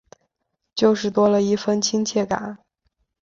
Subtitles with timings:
[0.73, 2.57] 就是多了一分亲切感